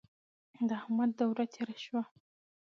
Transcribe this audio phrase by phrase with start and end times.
[0.67, 2.03] د احمد دوره تېره شوه.